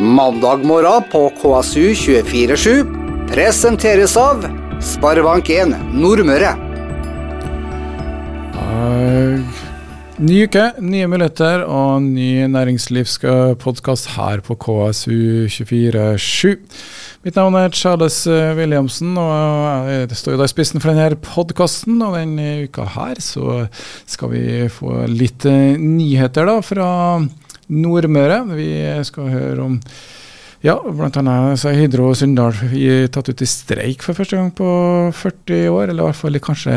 [0.00, 4.42] Mandag morgen på KSU247 presenteres av
[4.84, 6.50] Sparebank1 Nordmøre.
[10.20, 16.60] Ny uke, nye muligheter og ny næringslivspodkast her på KSU247.
[17.24, 18.20] Mitt navn er Charles
[18.60, 21.96] Williamsen, og jeg står jo da i spissen for denne podkasten.
[22.04, 23.64] Og denne uka her så
[24.04, 24.44] skal vi
[24.76, 26.90] få litt nyheter da fra
[27.72, 28.44] Nordmøre.
[28.56, 28.70] Vi
[29.08, 29.80] skal høre om
[30.64, 31.10] ja, bl.a.
[31.12, 32.54] er Hydro Sunndal
[33.12, 34.66] tatt ut i streik for første gang på
[35.14, 36.74] 40 år, eller i hvert fall kanskje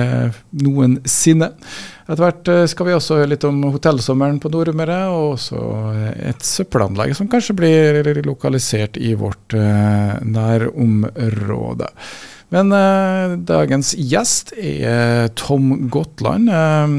[0.62, 1.48] noensinne.
[2.04, 5.60] Etter hvert skal vi også høre litt om hotellsommeren på Nordmøre, og også
[6.28, 9.56] et søppelanlegg som kanskje blir lokalisert i vårt
[10.28, 11.90] nærområde.
[12.54, 16.50] Men eh, dagens gjest er Tom Gotland.
[16.50, 16.96] Eh,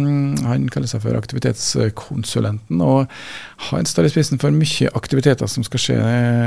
[0.46, 2.82] han kaller seg for aktivitetskonsulenten.
[2.84, 3.10] Og
[3.70, 5.98] han står i spissen for mye aktiviteter som skal skje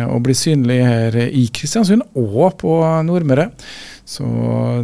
[0.07, 3.49] og bli synlig her i Kristiansund og på Nordmøre.
[4.05, 4.25] Så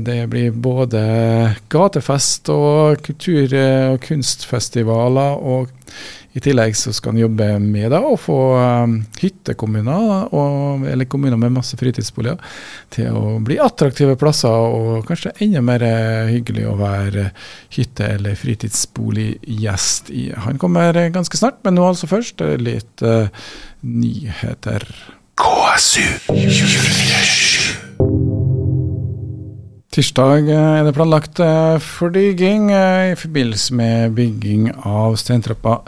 [0.05, 1.01] det blir både
[1.69, 5.43] gatefest og kultur- og kunstfestivaler.
[5.43, 5.75] og
[6.37, 11.55] i tillegg så skal han jobbe med å få um, hyttekommuner, og, eller kommuner med
[11.55, 12.37] masse fritidsboliger,
[12.93, 15.85] til å bli attraktive plasser, og kanskje enda mer
[16.29, 17.31] hyggelig å være
[17.75, 20.29] hytte- eller fritidsboliggjest i.
[20.45, 23.25] Han kommer ganske snart, men nå altså først litt uh,
[23.81, 24.85] nyheter.
[25.39, 27.68] KSU 247
[29.89, 31.39] Tirsdag er det planlagt
[31.81, 35.79] flyging i forbindelse med bygging av steintrappa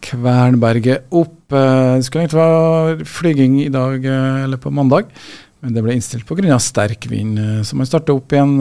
[0.00, 1.34] Kvernberget opp.
[1.52, 5.12] Det skulle egentlig være flyging i dag eller på mandag,
[5.60, 6.56] men det ble innstilt pga.
[6.56, 7.36] sterk vind.
[7.68, 8.56] Så man starter opp igjen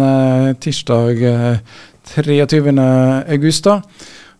[0.59, 1.23] tirsdag
[2.11, 3.79] 23.8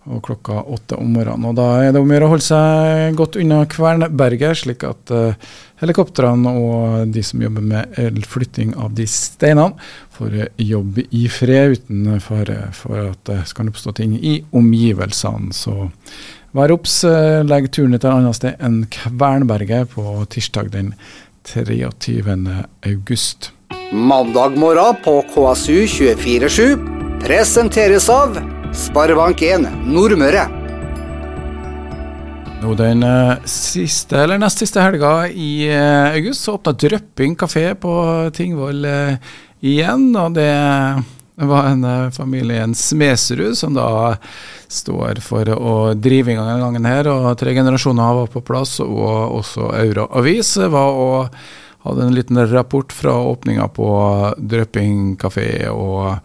[0.08, 1.50] og klokka åtte om morgenen.
[1.50, 5.14] Og Da er det om å gjøre å holde seg godt unna Kvernberget, slik at
[5.14, 5.50] uh,
[5.82, 9.76] helikoptrene og de som jobber med flytting av de steinene,
[10.16, 15.54] får jobbe i fred uten fare for at det skal oppstå ting i omgivelsene.
[15.56, 15.92] Så
[16.56, 20.94] vær obs, uh, legg turen et annet sted enn Kvernberget på tirsdag den
[21.50, 22.38] 23.
[22.88, 23.52] august.
[23.92, 28.38] Mandag morgen på KSU247 presenteres av
[28.70, 30.44] Sparebank1 Nordmøre.
[32.60, 33.06] Nå Den
[33.50, 37.94] siste, eller nest siste helga i august så åpna Drøpping kafé på
[38.36, 38.86] Tingvoll
[39.66, 40.10] igjen.
[40.16, 40.52] og det
[41.50, 44.18] var en familie, en Smedsrud, som da
[44.68, 47.10] står for å drive i gang denne gangen her.
[47.10, 51.42] og Tre generasjoner var på plass, og også Aura Avis var og
[51.88, 53.90] hadde en liten rapport fra åpninga på
[54.38, 55.70] Drøpping kafé.
[55.72, 56.20] og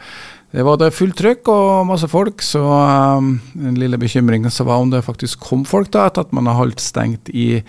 [0.54, 4.84] det var det fullt trykk og masse folk, så um, en lille bekymring så var
[4.84, 7.64] om det faktisk kom folk da, etter at man har holdt stengt i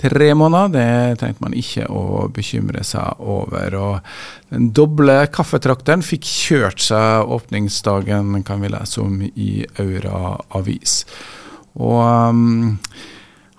[0.00, 0.72] tre måneder.
[0.72, 3.76] Det trengte man ikke å bekymre seg over.
[3.76, 11.02] Og den doble kaffetrakteren fikk kjørt seg åpningsdagen, kan vi lese om i Aura avis.
[11.76, 12.78] Og um,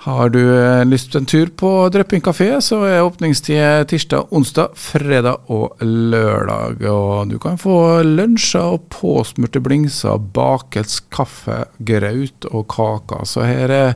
[0.01, 0.41] har du
[0.89, 6.81] lyst til en tur på Drøpping kafé, så er åpningstid tirsdag, onsdag, fredag og lørdag.
[6.89, 13.29] Og du kan få lunsjer og påsmurte blingser, bakelsk kaffe, graut og kaker.
[13.29, 13.95] Så her er,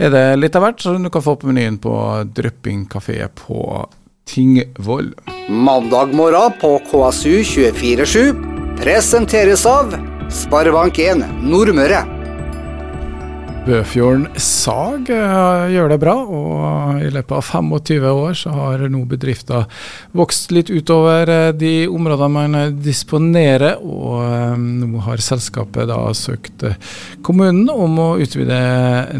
[0.00, 1.92] er det litt av hvert som du kan få på menyen på
[2.32, 3.84] Drøpping kafé på
[4.28, 5.12] Tingvoll.
[5.52, 9.92] Mandag morgen på KSU247 presenteres av
[10.32, 12.17] Sparebank1 Nordmøre.
[13.68, 19.66] Bøfjorden Sag gjør det bra, og i løpet av 25 år så har nå bedrifter
[20.16, 26.64] vokst litt utover de områdene man disponerer, og nå har selskapet da søkt
[27.26, 28.58] kommunen om å utvide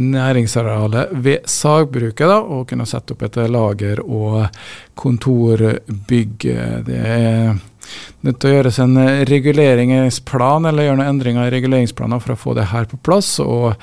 [0.00, 4.46] næringsarealet ved sagbruket, da, og kunne sette opp et lager og
[4.96, 6.48] kontorbygg.
[6.88, 7.52] Det er
[8.26, 12.56] nødt til å gjøres en reguleringsplan, eller gjøre noen endringer i reguleringsplaner for å få
[12.58, 13.36] det her på plass.
[13.44, 13.74] og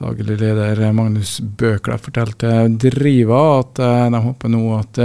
[0.00, 5.02] Daglig leder Magnus Bøkler fortalte Driva at de håper nå at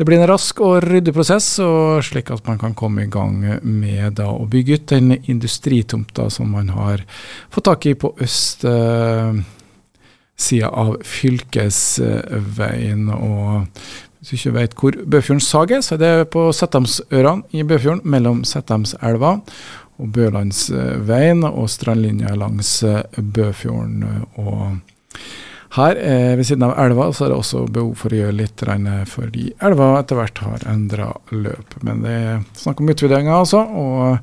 [0.00, 3.60] det blir en rask og ryddig prosess, og slik at man kan komme i gang
[3.60, 7.04] med da, å bygge ut den industritomta som man har
[7.52, 9.44] fått tak i på østsida
[10.72, 13.12] av fylkesveien.
[13.12, 13.68] og
[14.20, 18.02] hvis du ikke vet hvor Bøfjorden sag er, så er det på Settamsørene i Bøfjorden,
[18.04, 19.38] mellom Settemselva
[20.00, 22.82] og Bølandsveien og strandlinja langs
[23.16, 24.04] Bøfjorden.
[24.40, 24.76] Og
[25.78, 28.64] her eh, ved siden av elva så er det også behov for å gjøre litt
[29.08, 31.78] fordi elva etter hvert har endra løp.
[31.86, 34.18] Men det er snakk om utvidringer, altså, og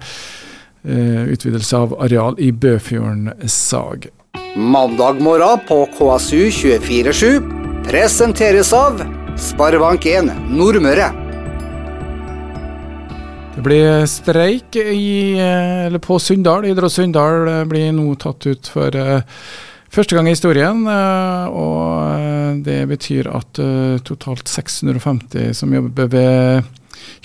[0.86, 4.10] eh, utvidelse av areal i Bøfjorden sag.
[4.58, 11.08] Mandag morgen på KSU247 presenteres av Sparebank1 Nordmøre.
[13.54, 16.66] Det blir streik i, eller på Sunndal.
[16.66, 19.22] Idrett Sunndal blir nå tatt ut for uh,
[19.94, 20.82] første gang i historien.
[20.90, 23.62] Uh, og det betyr at
[24.08, 26.74] totalt 650 som jobber ved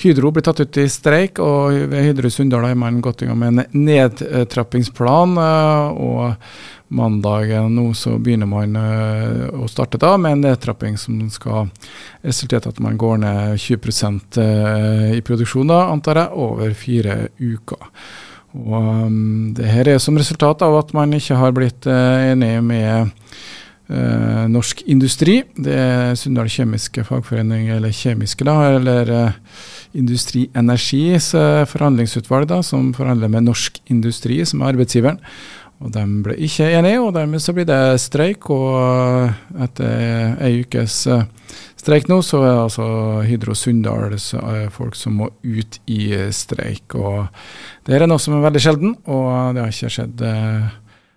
[0.02, 3.40] Hydro blir tatt ut i streik, og ved Hydro Sunndal har man gått i gang
[3.40, 5.36] med en nedtrappingsplan.
[5.96, 6.36] og
[6.92, 11.70] mandag nå så begynner man uh, å starte da med en nedtrapping som skal
[12.22, 16.76] resultere i at man går ned 20 uh, eh, i produksjon, da, antar jeg, over
[16.76, 17.88] fire uker.
[18.52, 22.58] Og um, det her er som resultat av at man ikke har blitt uh, enig
[22.64, 23.18] med
[23.92, 25.42] Norsk Industri.
[25.52, 29.10] Det er Sunndal Kjemiske Fagforening, eller Kjemiske, da, eller
[29.98, 31.26] Industri Energis
[31.68, 35.20] forhandlingsutvalg, da, som forhandler med Norsk Industri, som er arbeidsgiveren.
[35.82, 38.48] Og De ble ikke enige, og dermed så blir det streik.
[38.54, 39.32] og
[39.64, 41.24] Etter ei ukes eh,
[41.80, 42.86] streik nå, så er det altså
[43.26, 46.94] Hydro Sunndals eh, folk som må ut i streik.
[46.94, 47.26] og
[47.86, 50.70] Det er noe som er veldig sjelden, og det har ikke skjedd eh,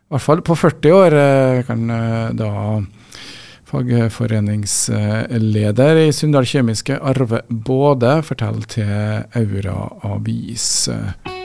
[0.06, 1.19] i hvert fall på 40 år.
[1.65, 1.88] kan
[2.38, 2.51] da
[3.69, 8.85] fagforeningsleder i Sunndal Kjemiske, Arve Både, forteller til
[9.35, 10.89] Aura Avis.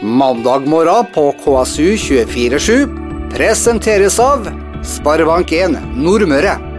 [0.02, 2.86] Mandag morgen på KSU 247
[3.34, 4.48] presenteres av
[4.80, 6.70] Sparebank1 Nordmøre.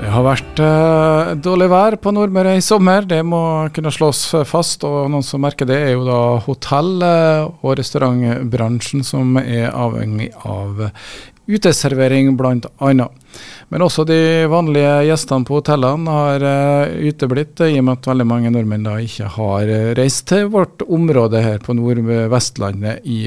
[0.00, 4.80] Det har vært eh, dårlig vær på Nordmøre i sommer, det må kunne slås fast.
[4.88, 10.86] og Noen som merker det, er jo da hotell- og restaurantbransjen, som er avhengig av
[11.46, 13.08] uteservering, bl.a.
[13.70, 14.20] Men også de
[14.50, 18.96] vanlige gjestene på hotellene har uh, uteblitt, i og med at veldig mange nordmenn da
[19.02, 23.20] ikke har reist til vårt område her på Nordvestlandet i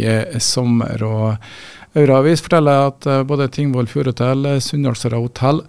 [0.44, 1.04] sommer.
[1.04, 5.62] og Auravis forteller at både Tingvoll Fjordhotell, Sunndalsøra hotell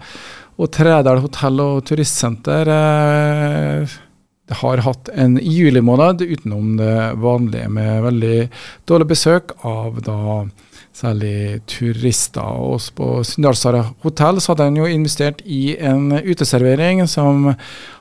[0.54, 2.70] og Tredal hotell og turistsenter
[4.48, 8.48] har hatt en juli måned utenom det vanlige, med veldig
[8.88, 10.18] dårlig besøk av da
[10.94, 12.42] særlig turister.
[12.44, 17.50] Og på Sunndalsara hotell så hadde en jo investert i en uteservering som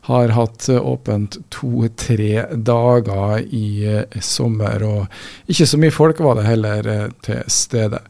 [0.09, 4.83] har hatt åpent to-tre dager i eh, sommer.
[4.85, 8.01] Og ikke så mye folk var det heller eh, til stede.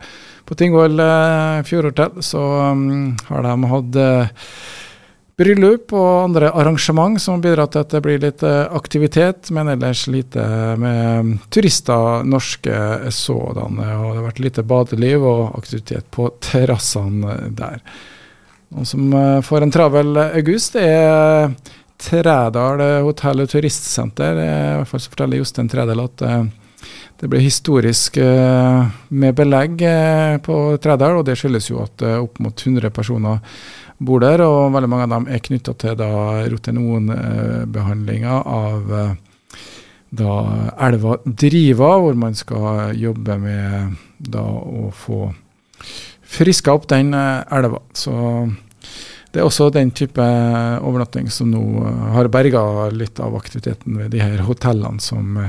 [0.43, 2.43] På Tingvoll eh, fjordhotell så
[2.73, 4.01] um, har de hatt
[5.39, 10.05] bryllup og andre arrangement som bidrar til at det blir litt eh, aktivitet, men ellers
[10.11, 10.45] lite
[10.79, 13.87] med turister, norske sådanne.
[13.97, 17.81] Og det har vært lite badeliv og aktivitet på terrassene der.
[18.73, 21.55] Noen som eh, får en travel august, er
[22.03, 24.35] Trædal hotell og turistsenter.
[24.41, 24.47] I
[24.81, 26.41] hvert fall så forteller Jostein Trædal at eh,
[27.21, 29.79] det blir historisk med belegg
[30.43, 33.39] på Trædal, og det skyldes jo at opp mot 100 personer
[33.97, 36.09] bor der, og veldig mange av dem er knytta til da
[36.51, 39.13] rotenonbehandlinga av eh,
[40.13, 40.33] da
[40.87, 45.31] elva Driva, hvor man skal jobbe med da å få
[46.33, 47.81] friska opp den eh, elva.
[47.93, 48.13] Så
[49.33, 54.13] det er også den type overnatting som nå eh, har berga litt av aktiviteten ved
[54.13, 55.39] de her hotellene som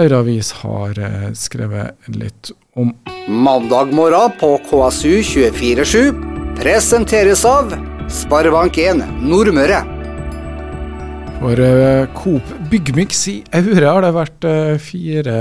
[0.00, 0.96] Auravis har
[1.36, 2.94] skrevet litt om.
[3.28, 5.20] Mandag morgen på KSU
[5.52, 7.72] 247 presenteres av
[8.12, 9.82] Sparebank1 Nordmøre.
[11.42, 15.36] For uh, Coop Byggmiks i Aure har det vært uh, fire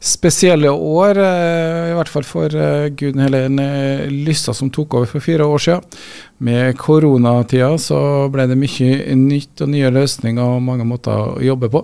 [0.00, 2.54] spesielle år, uh, i hvert fall for
[2.98, 3.66] Guden Helene
[4.12, 5.98] Lyssa som tok over for fire år siden.
[6.44, 8.00] Med koronatida så
[8.30, 11.82] ble det mye nytt og nye løsninger og mange måter å jobbe på.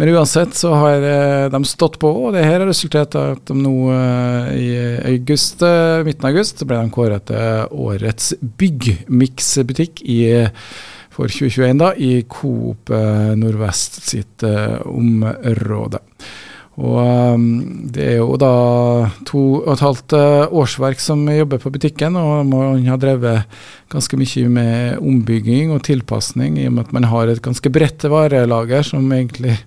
[0.00, 1.04] Men uansett så har
[1.52, 3.74] de stått på, og det her har resultert i at de nå
[4.56, 4.70] i
[5.12, 5.60] august,
[6.08, 10.22] midten av august ble de kåret til årets byggmiksbutikk i
[11.12, 16.00] for 2021 da, i Coop eh, Nordvest sitt eh, område.
[16.80, 16.96] Og
[17.36, 18.52] um, Det er jo da
[19.28, 23.44] to og et halvt uh, årsverk som jobber på butikken, og man har drevet
[23.92, 28.08] ganske mye med ombygging og tilpasning, i og med at man har et ganske bredt
[28.08, 29.58] varelager som egentlig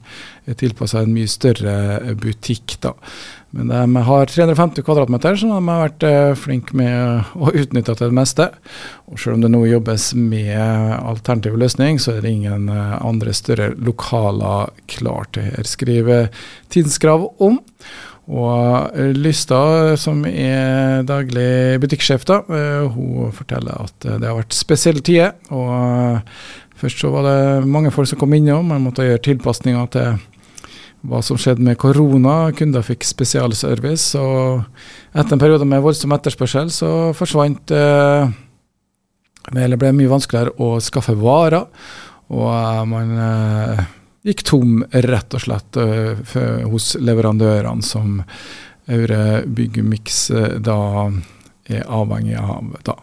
[0.54, 2.78] tilpassa en mye større butikk.
[2.86, 2.94] da.
[3.56, 8.10] Men de har 350 kvadratmeter, som de har vært eh, flinke med å utnytte til
[8.12, 8.50] det meste.
[9.08, 10.60] Og selv om det nå jobbes med
[10.98, 16.28] alternativ løsning, så er det ingen eh, andre større lokaler klar til her, skriver
[16.74, 17.62] Tidskrav om.
[18.28, 22.42] Og eh, Lystad, som er daglig butikksjef, da,
[22.92, 25.32] hun forteller at det har vært spesielle tider.
[25.56, 26.28] og
[26.76, 30.18] Først så var det mange folk som kom innom, man måtte gjøre tilpasninger til
[31.10, 32.52] hva som skjedde med korona.
[32.56, 34.18] Kunder fikk spesialservice.
[34.20, 34.66] og
[35.14, 38.34] Etter en periode med voldsom etterspørsel så forsvant eh,
[39.56, 41.68] Eller ble mye vanskeligere å skaffe varer,
[42.34, 43.12] og man
[44.26, 45.78] gikk tom rett og slett
[46.66, 48.24] hos leverandørene som
[48.90, 50.32] Aure Byggmix
[50.66, 50.80] da
[51.70, 52.74] er avhengig av.
[52.90, 52.98] da.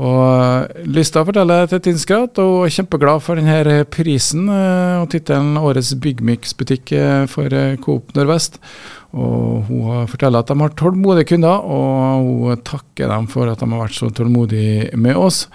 [0.00, 5.58] Og lyst til å fortelle til Tinsgrat og er kjempeglad for denne prisen og tittelen
[5.60, 6.94] 'Årets byggmix-butikk
[7.28, 7.52] for
[7.84, 8.56] Coop Nordvest'.
[9.12, 13.68] Og Hun forteller at de har tålmodige kunder, og hun takker dem for at de
[13.68, 15.48] har vært så tålmodige med oss.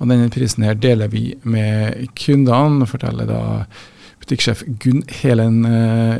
[0.00, 3.64] Og Denne prisen her deler vi med kundene, forteller da
[4.18, 5.62] butikksjef Gunn Helen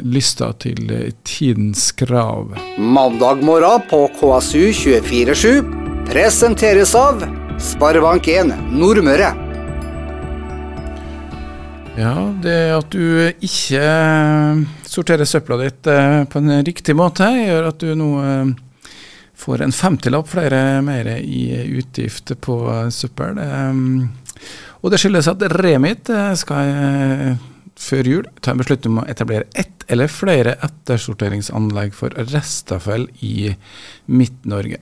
[0.04, 2.54] Lysta til Tidens Krav.
[2.78, 5.64] Mandag morgen på KSU 247
[6.06, 7.24] presenteres av
[7.62, 9.28] Sparebank1 Nordmøre.
[11.94, 13.84] Ja, det at du ikke
[14.88, 18.10] sorterer søpla ditt på en riktig måte, gjør at du nå
[19.38, 21.46] får en femtilapp flere mer i
[21.78, 22.58] utgift på
[22.94, 23.38] søppel.
[24.82, 27.38] Og det skyldes at Remit skal
[27.78, 33.54] før jul ta en beslutning om å etablere ett eller flere ettersorteringsanlegg for restavfall i
[34.10, 34.80] Midt-Norge.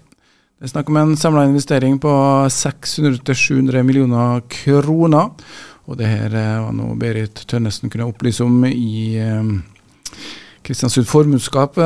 [0.62, 2.11] Det er snakk om en samla investering på
[2.54, 5.33] 600-700 millioner kroner.
[5.90, 9.19] Og det her var noe Berit Tønnesen kunne opplyse om i
[10.62, 11.81] Kristiansund formuesskap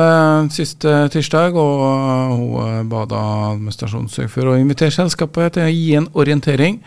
[0.53, 1.57] sist tirsdag.
[1.57, 3.21] Og hun ba da
[3.55, 6.77] administrasjonen for å invitere selskapet til å gi en orientering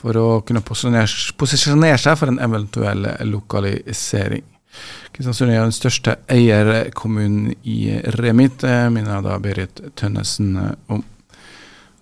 [0.00, 4.46] for å kunne posisjonere seg for en eventuell lokalisering.
[5.12, 10.56] Kristiansund er den største eierkommunen i Remit, minner da Berit Tønnesen
[10.88, 11.04] om.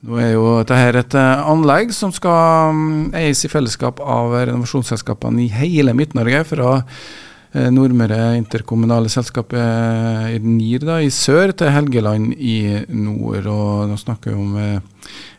[0.04, 2.76] Nå er jo dette et anlegg som skal
[3.16, 6.42] eies i fellesskap av renovasjonsselskapene i hele Midt-Norge.
[6.50, 6.72] Fra
[7.54, 13.48] Nordmøre interkommunale selskap i NIR da, i sør til Helgeland i nord.
[13.48, 14.58] Og nå snakker vi om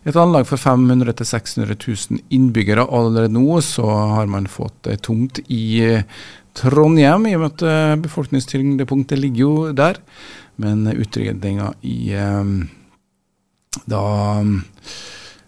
[0.08, 1.78] et anlegg for 500 000-600
[2.16, 2.88] 000 innbyggere.
[2.90, 5.92] Allerede nå så har man fått ei tomt i
[6.58, 10.02] Trondheim, i og med at befolkningstyngdepunktet ligger jo der.
[10.58, 12.16] Men utredninga i
[13.90, 14.06] da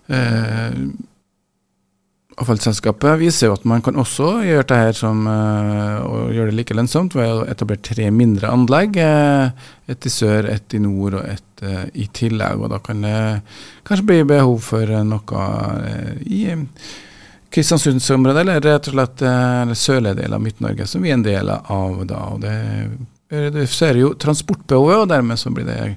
[0.09, 0.81] eh,
[2.37, 6.57] Avfallsselskapet viser jo at man kan også gjøre det her som, eh, og gjøre det
[6.59, 8.99] like lønnsomt ved å etablere tre mindre anlegg.
[9.01, 9.49] Eh,
[9.89, 12.61] et i sør, et i nord og et eh, i tillegg.
[12.61, 13.41] og Da kan det
[13.89, 15.47] kanskje bli behov for noe
[16.29, 16.43] i
[17.49, 19.25] Kristiansundsområdet, eller rett og slett
[19.73, 22.21] sørlige del av Midt-Norge, som vi er en del av da.
[22.35, 22.57] og det
[23.29, 25.95] reduserer jo transportbehovet, og dermed så blir det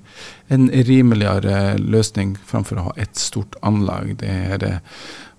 [0.51, 4.17] en rimeligere løsning framfor å ha et stort anlag.
[4.21, 4.81] Det er,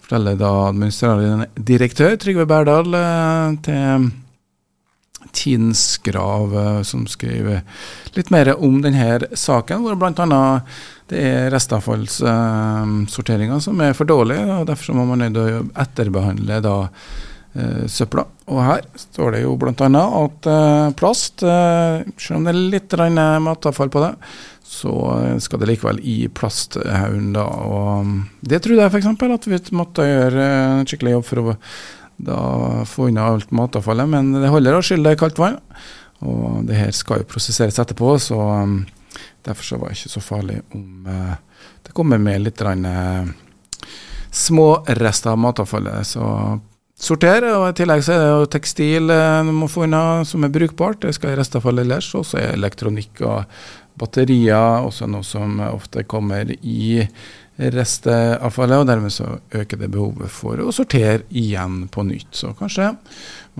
[0.04, 2.86] forteller da administrerende direktør Trygve Berdal
[3.66, 4.12] til
[5.32, 7.62] Tidens Grav, som skriver
[8.16, 10.62] litt mer om denne saken, hvor bl.a.
[11.12, 16.56] det er restavfallssorteringa som er for dårlig, og derfor må man nødt til å etterbehandle
[16.66, 16.76] da
[17.92, 18.24] søpla.
[18.52, 19.74] Og her står det jo bl.a.
[19.76, 22.96] at uh, plast, uh, selv om det er litt
[23.44, 24.12] matavfall på det,
[24.72, 24.92] så
[25.44, 27.34] skal det likevel i plasthaugen.
[27.36, 29.10] da, og Det trodde jeg f.eks.
[29.36, 31.58] at vi måtte gjøre en skikkelig jobb for å
[32.22, 32.40] da
[32.86, 35.60] få unna alt matavfallet, men det holder å skylle det i kaldt vann.
[36.24, 38.82] Og det her skal jo prosesseres etterpå, så um,
[39.44, 41.08] derfor så var det ikke så farlig om
[41.82, 42.62] det kommer med litt
[44.32, 44.68] små
[45.02, 46.08] rester av matavfallet.
[46.08, 46.62] så
[47.02, 47.52] sortere.
[47.58, 51.02] Og I tillegg så er det jo tekstil du må få unna som er brukbart.
[51.06, 52.12] Det skal i restavfall ellers.
[52.18, 53.44] Og så er elektronikk og
[54.02, 57.02] batterier også noe som ofte kommer i
[57.62, 58.80] restavfallet.
[58.80, 59.28] Og dermed så
[59.58, 62.32] øker det behovet for å sortere igjen på nytt.
[62.38, 62.94] Så kanskje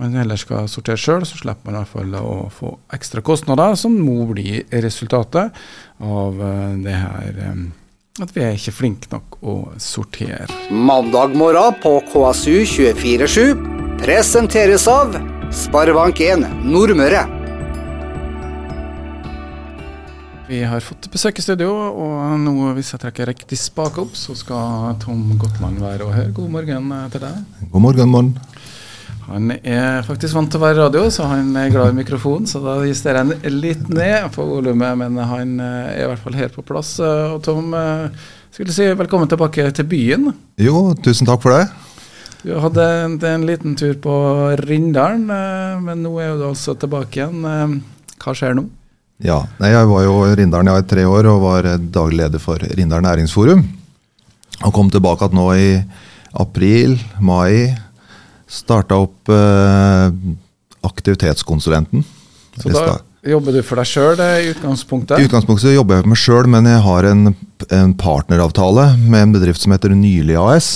[0.00, 3.76] man heller skal sortere sjøl, så slipper man i hvert fall å få ekstra kostnader,
[3.76, 5.52] som må bli resultatet
[6.00, 6.40] av
[6.80, 7.42] det her
[8.20, 10.44] at vi er ikke flinke nok å sortere.
[10.68, 13.62] Mandag morgen på KSU 247
[14.02, 15.16] presenteres av
[15.62, 17.22] Sparebank1 Nordmøre.
[20.50, 24.36] Vi har fått besøk i studio, og nå hvis jeg trekker riktig spake opp, så
[24.36, 26.34] skal Tom Gottmann være og høre.
[26.36, 27.68] God morgen til deg.
[27.72, 28.34] God morgen, morgen.
[29.28, 32.48] Han er faktisk vant til å være radio, så han er glad i mikrofonen.
[32.50, 36.56] Så da justerer han litt ned på volumet, men han er i hvert fall helt
[36.56, 36.96] på plass.
[37.02, 37.70] Og Tom,
[38.52, 40.28] skulle si velkommen tilbake til byen.
[40.60, 41.66] Jo, tusen takk for det.
[42.42, 42.84] Du hadde
[43.30, 44.14] en liten tur på
[44.64, 45.28] Rindalen,
[45.86, 47.78] men nå er du altså tilbake igjen.
[48.22, 48.66] Hva skjer nå?
[49.22, 53.06] Ja, Jeg var jo i Rindalen i tre år og var daglig leder for Rindalen
[53.06, 53.62] næringsforum.
[54.66, 55.70] Og kom tilbake igjen nå i
[56.42, 57.70] april, mai
[58.52, 60.12] starta opp eh,
[60.84, 62.04] aktivitetskonsulenten.
[62.60, 65.20] Så da jobber du for deg sjøl i utgangspunktet?
[65.20, 67.34] I utgangspunktet jobber jeg for meg sjøl, men jeg har en,
[67.68, 70.72] en, partneravtale med en bedrift som heter Nylig AS.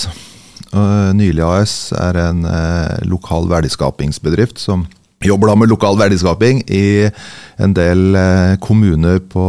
[0.71, 4.87] Uh, Nylig AS er en uh, lokal verdiskapingsbedrift som
[5.25, 7.09] jobber da med lokal verdiskaping i
[7.57, 9.43] en del uh, kommuner på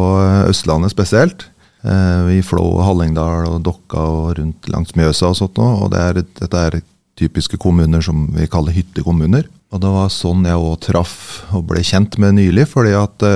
[0.49, 1.49] Østlandet spesielt.
[1.79, 5.77] I Flå, Hallingdal og Dokka og rundt langs Mjøsa og sånt noe.
[5.85, 6.77] Og det er, dette er
[7.19, 9.49] typiske kommuner som vi kaller hyttekommuner.
[9.75, 11.19] Og det var sånn jeg òg traff
[11.53, 13.27] og ble kjent med nylig, fordi at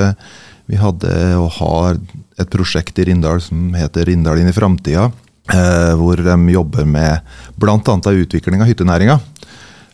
[0.70, 1.98] vi hadde og har
[2.40, 5.10] et prosjekt i Rindal som heter Rindal inn i framtida
[5.50, 7.18] Eh, hvor de jobber med
[7.58, 7.96] bl.a.
[8.06, 9.18] utvikling av hyttenæringa.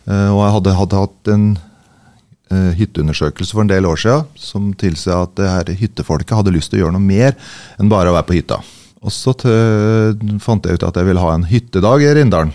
[0.04, 1.46] Eh, og jeg hadde, hadde hatt en
[2.52, 6.72] eh, hytteundersøkelse for en del år siden som tilsa at det her hyttefolket hadde lyst
[6.72, 7.32] til å gjøre noe mer
[7.80, 8.60] enn bare å være på hytta.
[8.98, 9.32] Og så
[10.42, 12.52] fant jeg ut at jeg ville ha en hyttedag i Rindalen.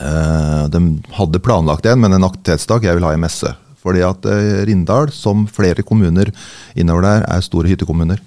[0.00, 0.80] De
[1.12, 3.50] hadde planlagt en, men en aktivitetsdag jeg vil ha i messe.
[3.80, 4.24] Fordi at
[4.68, 6.30] Rindal, som flere kommuner
[6.72, 8.20] innover der, er store hyttekommuner.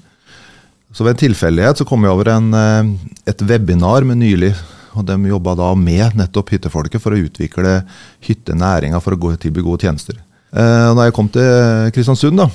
[0.94, 2.92] Så ved en tilfeldighet så kom jeg over en, eh,
[3.26, 4.54] et webinar med nylig.
[4.96, 7.84] og De jobba da med nettopp hyttefolket for å utvikle
[8.22, 10.20] hyttenæringa for å tilby gode tjenester.
[10.54, 12.46] Da jeg kom til Kristiansund, da,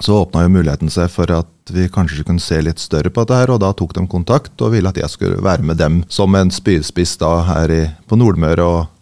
[0.00, 3.38] så åpna jo muligheten seg for at vi kanskje kunne se litt større på dette.
[3.40, 6.34] her, og Da tok de kontakt og ville at jeg skulle være med dem som
[6.34, 8.92] en spydspiss da her i, på Nordmøre og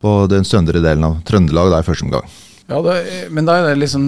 [0.00, 2.28] på den søndre delen av Trøndelag da i første omgang.
[2.70, 4.04] Ja, det, Men da er det liksom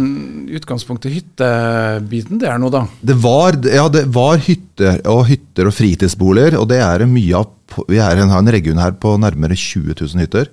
[0.54, 2.84] utgangspunktet hyttebiten det er nå, da?
[3.02, 7.50] Det var, ja, det var hytter og hytter og fritidsboliger, og det er mye av
[7.88, 10.50] Vi er en, har en region her på nærmere 20 000 hytter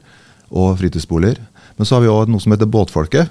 [0.50, 1.38] og fritidsboliger.
[1.78, 3.30] Men så har vi òg noe som heter båtfolket,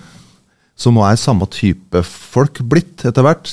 [0.79, 3.51] som nå er samme type folk blitt etter hvert.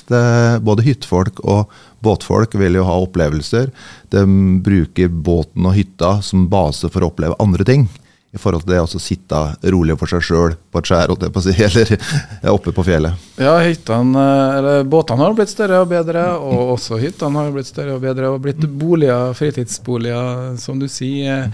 [0.61, 1.73] Både hyttefolk og
[2.05, 3.71] båtfolk vil jo ha opplevelser.
[4.13, 4.25] De
[4.65, 7.87] bruker båten og hytta som base for å oppleve andre ting
[8.35, 12.73] i forhold til det å sitte rolig for seg sjøl på et skjær eller oppe
[12.75, 13.25] på fjellet.
[13.39, 14.25] Ja, hyttene,
[14.59, 18.33] eller båtene har blitt større og bedre, og også hyttene har blitt større og bedre.
[18.35, 21.49] Og blitt boliger, fritidsboliger, som du sier.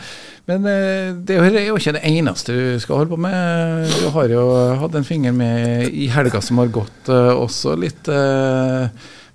[0.50, 3.90] Men eh, det er jo ikke det eneste du skal holde på med.
[4.02, 4.46] Du har jo
[4.82, 8.90] hatt en finger med i helga som har gått, eh, også litt eh,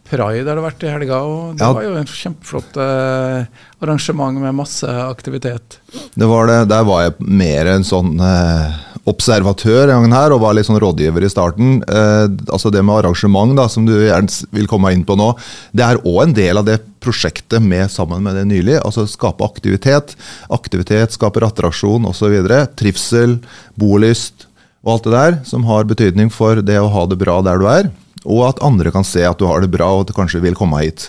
[0.06, 1.72] Pride har det vært i helga, og det ja.
[1.74, 5.80] var jo en kjempeflott eh, arrangement med masse aktivitet.
[6.14, 6.60] Det var det.
[6.70, 8.76] Der var jeg mer en sånn eh,
[9.10, 11.80] observatør gangen her, og var litt sånn rådgiver i starten.
[11.82, 15.32] Eh, altså Det med arrangement, da, som du gjerne vil komme inn på nå,
[15.76, 18.78] det er òg en del av det prosjektet med, sammen med det nylig.
[18.82, 20.16] Altså skape aktivitet.
[20.54, 22.38] Aktivitet skaper attraksjon osv.
[22.78, 23.40] Trivsel,
[23.78, 24.48] bolyst
[24.86, 27.70] og alt det der, som har betydning for det å ha det bra der du
[27.70, 27.94] er
[28.26, 30.58] og at andre kan se at du har det bra og at du kanskje vil
[30.58, 31.08] komme hit.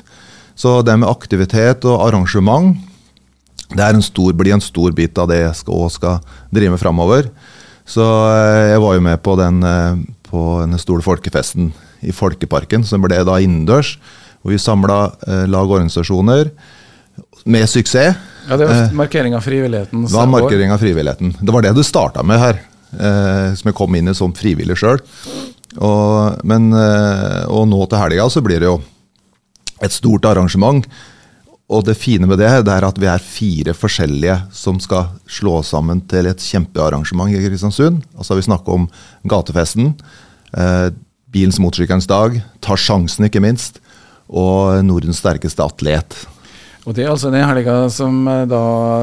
[0.58, 2.78] Så det med aktivitet og arrangement
[3.76, 6.22] det en stor, blir en stor bit av det jeg skal, skal
[6.56, 7.28] drive med framover.
[7.88, 11.74] Så eh, jeg var jo med på den, eh, på den store folkefesten
[12.06, 13.96] i Folkeparken, som ble da innendørs.
[14.42, 16.52] Hvor vi samla eh, lag og organisasjoner
[17.48, 18.16] med suksess.
[18.48, 20.06] Ja, Det var markering av frivilligheten?
[20.08, 21.36] Det var markering av frivilligheten.
[21.42, 22.64] Det var det du starta med her.
[22.88, 25.02] som jeg kom inn i som frivillig sjøl.
[25.84, 28.80] Og, men, eh, og nå til helga så blir det jo
[29.84, 30.86] et stort arrangement.
[31.68, 35.60] Og det fine med det, det er at vi er fire forskjellige som skal slå
[35.68, 38.06] sammen til et kjempearrangement i Kristiansund.
[38.16, 38.88] Altså Vi snakker om
[39.28, 39.94] gatefesten,
[40.56, 40.90] eh,
[41.30, 43.82] bilens motorsykkelens dag, tar sjansen ikke minst,
[44.30, 46.16] og Nordens sterkeste atlet.
[46.88, 48.62] Og Det er altså den helga som eh, da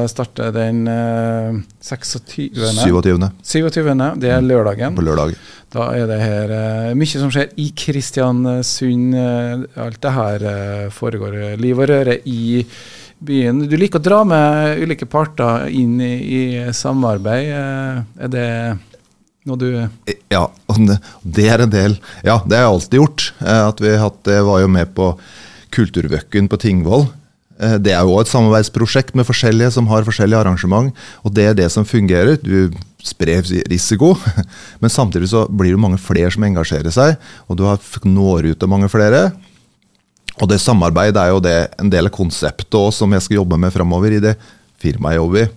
[0.09, 2.47] starter den eh, 26.
[2.81, 3.27] 27.
[3.45, 3.89] 27.
[4.17, 4.95] Det er lørdagen.
[4.97, 5.35] På lørdag.
[5.75, 9.13] Da er det her eh, mye som skjer i Kristiansund.
[9.21, 10.45] Eh, alt det her
[10.95, 12.63] foregår liv og røre i
[13.21, 13.61] byen.
[13.69, 16.41] Du liker å dra med ulike parter inn i, i
[16.73, 17.51] samarbeid.
[17.53, 18.47] Er det
[19.45, 19.69] noe du
[20.33, 20.47] Ja,
[21.21, 21.99] det er en del.
[22.25, 23.27] Ja, det har jeg alltid gjort.
[23.45, 25.11] At vi hatt, var jo med på
[25.75, 27.05] Kulturvøkken på Tingvoll.
[27.61, 30.91] Eh, det er jo et samarbeidsprosjekt med forskjellige som har forskjellige arrangement.
[31.23, 32.37] Og det er det som fungerer.
[32.41, 32.71] Du
[33.05, 34.15] sprer risiko,
[34.81, 37.19] men samtidig så blir det mange flere som engasjerer seg.
[37.47, 37.65] Og du
[38.09, 39.29] når ut til mange flere.
[40.41, 43.59] Og det samarbeidet er jo det, en del av konseptet også, som jeg skal jobbe
[43.61, 44.35] med framover i det
[44.81, 45.51] firmaet jeg jobber i.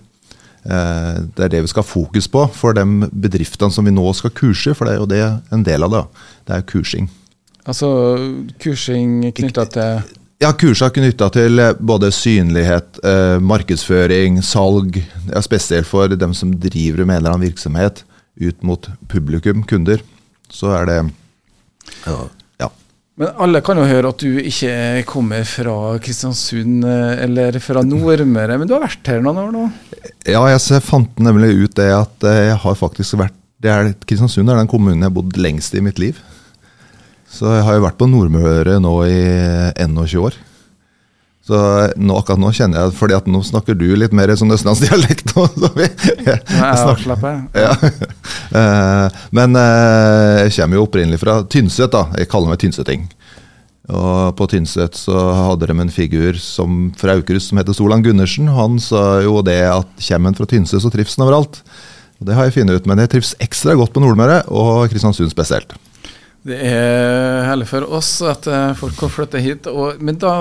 [0.59, 4.05] Eh, det er det vi skal ha fokus på for de bedriftene som vi nå
[4.15, 4.75] skal kurse.
[4.77, 5.23] For det er jo det
[5.55, 6.05] en del av det.
[6.47, 7.09] Det er kursing.
[7.67, 7.89] Altså
[8.61, 9.99] kursing knytta til
[10.39, 15.01] ja, kursa knytta til eh, både synlighet, eh, markedsføring, salg.
[15.27, 18.03] Ja, spesielt for dem som driver med en eller annen virksomhet
[18.39, 20.01] ut mot publikum, kunder.
[20.49, 20.99] Så er det
[22.05, 22.19] ja,
[22.61, 22.69] ja.
[23.19, 28.59] Men alle kan jo høre at du ikke kommer fra Kristiansund eh, eller fra Nordmøre,
[28.59, 29.65] men du har vært her noen år nå?
[30.23, 34.47] Ja, jeg fant nemlig ut det at eh, jeg har faktisk vært det er, Kristiansund
[34.47, 36.15] er den kommunen jeg har bodd lengst i mitt liv.
[37.29, 39.19] Så jeg har jo vært på Nordmøre nå i
[39.79, 40.37] 21 år.
[41.49, 41.57] Så
[41.97, 45.31] nå, akkurat nå kjenner jeg fordi at nå snakker du litt mer sånn østlandsdialekt.
[45.33, 45.87] nå, så vi-
[46.25, 46.81] jeg, jeg
[47.57, 47.73] ja.
[48.49, 52.07] Eh, Men eh, jeg kommer jo opprinnelig fra Tynset, da.
[52.17, 53.03] Jeg kaller meg tynseting.
[53.89, 58.49] Og på Tynset så hadde de en figur som, fra Aukrust som heter Solan Gundersen.
[58.53, 61.61] Han sa jo det at kommer en fra Tynset, så trives han overalt.
[62.19, 65.29] Og Det har jeg funnet ut, men jeg trives ekstra godt på Nordmøre, og Kristiansund
[65.33, 65.73] spesielt.
[66.49, 69.67] Det er herlig for oss at eh, folk har flytte hit.
[69.69, 70.31] Og, men da,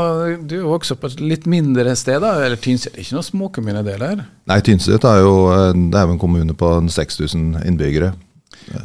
[0.40, 2.36] du er jo også på et litt mindre sted, da?
[2.46, 4.22] Eller Tynset er ikke noen småkommune det her?
[4.48, 8.14] Nei, Tynset er jo eh, det er jo en kommune på 6000 innbyggere.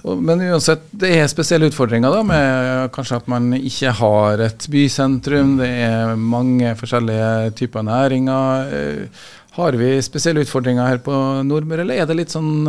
[0.04, 4.68] Og- Men uansett, det er spesielle utfordringer da, med kanskje at man ikke har et
[4.72, 5.58] bysentrum.
[5.60, 8.76] Det er mange forskjellige typer næringer.
[8.82, 11.14] Eh, Har vi spesielle utfordringer her på
[11.46, 12.66] Nordmøre, eller er det litt sånn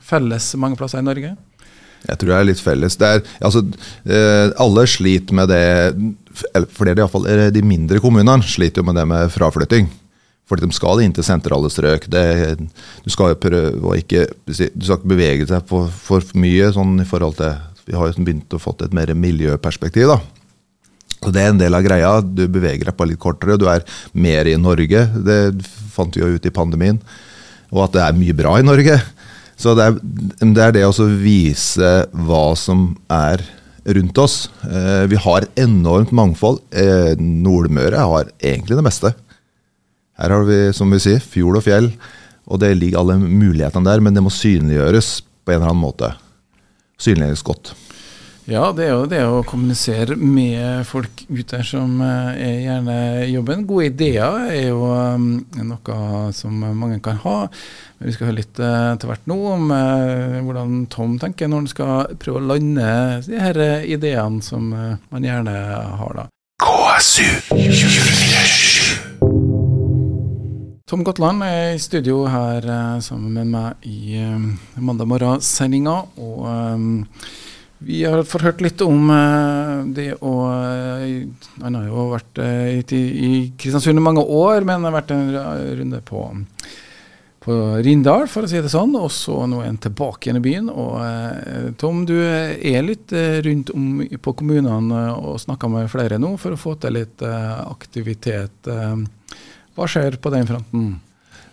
[0.00, 1.34] felles mange plasser i Norge?
[2.08, 2.98] Jeg tror det er litt felles.
[2.98, 3.62] Er, altså,
[4.06, 5.64] eh, alle sliter med det
[6.32, 9.90] Flere, er iallfall de mindre kommunene sliter jo med det med fraflytting.
[10.48, 12.06] Fordi de skal inn til sentrale strøk.
[12.10, 12.22] Det,
[13.04, 17.04] du skal jo prøve å ikke Du skal ikke bevege deg for, for mye sånn
[17.04, 17.52] i forhold til
[17.86, 20.20] Vi har jo begynt å få et mer miljøperspektiv, da.
[21.22, 22.12] Så Det er en del av greia.
[22.22, 23.58] Du beveger deg på litt kortere.
[23.60, 25.04] Du er mer i Norge.
[25.22, 25.38] Det
[25.94, 26.98] fant vi jo ut i pandemien.
[27.70, 28.98] Og at det er mye bra i Norge.
[29.62, 29.98] Så det er
[30.42, 31.90] det, er det å vise
[32.26, 33.44] hva som er
[33.94, 34.48] rundt oss.
[34.66, 36.58] Eh, vi har enormt mangfold.
[36.70, 39.12] Eh, Nordmøre har egentlig det meste.
[40.18, 41.92] Her har vi, som vi sier, fjord og fjell.
[42.50, 46.10] Og det ligger alle mulighetene der, men det må synliggjøres på en eller annen måte.
[47.02, 47.74] Synliggjøres godt.
[48.52, 52.96] Ja, det er jo det å kommunisere med folk ute der som eh, er gjerne
[53.30, 53.62] jobben.
[53.64, 56.00] Gode ideer er jo eh, noe
[56.36, 57.36] som mange kan ha.
[57.96, 61.62] Men vi skal høre litt eh, til hvert nå om eh, hvordan Tom tenker når
[61.62, 62.90] han skal prøve å lande
[63.24, 65.54] de her ideene som man gjerne
[66.02, 66.26] har, da.
[70.92, 72.68] Tom Gotland er i studio her
[73.00, 74.20] sammen med meg i
[74.76, 75.96] mandag morgen-sendinga.
[76.20, 77.48] Og eh,
[77.84, 81.26] vi har fått hørt litt om eh, det å eh,
[81.62, 85.30] Han har jo vært eh, i, Kristiansund i mange år, men har vært en
[85.80, 86.24] runde på,
[87.42, 88.94] på Rindal, for å si det sånn.
[88.98, 90.68] Og så nå er han tilbake igjen i byen.
[90.70, 93.14] Og Tom, du er litt
[93.46, 98.70] rundt om på kommunene og snakker med flere nå for å få til litt aktivitet.
[99.72, 100.94] Hva skjer på den fronten?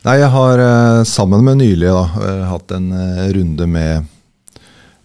[0.05, 0.61] Nei, jeg har
[1.09, 2.05] sammen med nylig da,
[2.53, 2.93] hatt en
[3.35, 4.15] runde med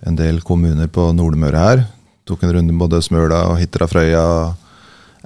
[0.05, 1.85] en del kommuner på Nordmøre her.
[2.29, 4.25] Tok en runde både Smøla, og Hitra Frøya,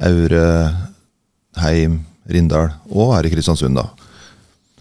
[0.09, 0.45] Aure,
[1.63, 3.79] Heim, Rindal og her i Kristiansund.
[3.79, 3.89] da.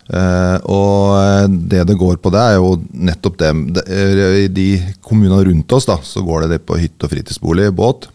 [0.08, 3.50] Uh, og eh, det det går på det, er jo nettopp det.
[3.92, 4.70] er, I de
[5.04, 8.08] kommunene rundt oss da, så går det det på hytte og fritidsbolig, båt.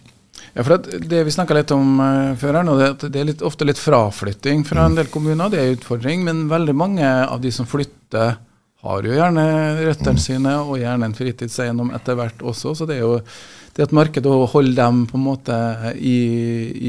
[0.55, 3.29] Ja, for det, Det vi snakka litt om uh, før, her nå, det, det er
[3.29, 5.53] litt, ofte litt fraflytting fra en del kommuner.
[5.53, 8.39] Det er en utfordring, men veldig mange av de som flytter,
[8.83, 9.43] har jo gjerne
[9.87, 12.75] røttene sine og gjerne en fritidseiendom etter hvert også.
[12.79, 13.19] Så det er jo
[13.73, 15.59] det er et marked å holde dem på en måte
[15.97, 16.17] i,